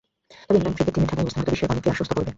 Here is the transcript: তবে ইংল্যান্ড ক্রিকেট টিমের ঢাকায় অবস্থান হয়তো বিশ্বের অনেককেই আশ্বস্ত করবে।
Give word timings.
তবে 0.45 0.55
ইংল্যান্ড 0.57 0.75
ক্রিকেট 0.77 0.93
টিমের 0.95 1.09
ঢাকায় 1.09 1.23
অবস্থান 1.25 1.39
হয়তো 1.45 1.51
বিশ্বের 1.55 1.71
অনেককেই 1.73 1.91
আশ্বস্ত 1.93 2.11
করবে। 2.15 2.29